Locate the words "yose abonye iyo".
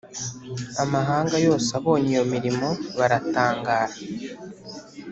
1.47-2.23